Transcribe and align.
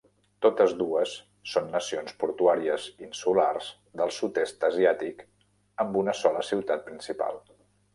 Totes 0.43 0.71
dues 0.77 1.11
són 1.51 1.69
nacions 1.75 2.15
portuàries 2.25 2.89
insulars 3.11 3.71
del 4.03 4.17
sud-est 4.19 4.69
asiàtic 4.73 5.27
amb 5.87 6.05
una 6.05 6.21
sola 6.27 6.47
ciutat 6.53 6.89
principal. 6.93 7.45